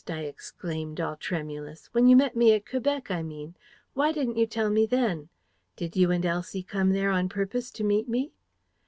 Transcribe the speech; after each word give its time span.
I 0.07 0.21
exclaimed, 0.21 0.99
all 0.99 1.15
tremulous. 1.15 1.85
"When 1.91 2.07
you 2.07 2.15
met 2.15 2.35
me 2.35 2.55
at 2.55 2.67
Quebec, 2.67 3.11
I 3.11 3.21
mean 3.21 3.55
why 3.93 4.11
didn't 4.11 4.35
you 4.35 4.47
tell 4.47 4.71
me 4.71 4.87
then? 4.87 5.29
Did 5.75 5.95
you 5.95 6.09
and 6.09 6.25
Elsie 6.25 6.63
come 6.63 6.89
there 6.93 7.11
on 7.11 7.29
purpose 7.29 7.69
to 7.69 7.83
meet 7.83 8.09
me?" 8.09 8.31